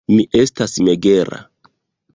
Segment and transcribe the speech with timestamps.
[0.13, 1.41] Mi estas megera.